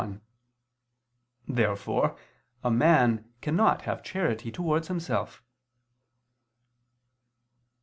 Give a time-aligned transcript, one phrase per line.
[1.47, 2.17] Therefore
[2.63, 5.43] a man cannot have charity towards himself.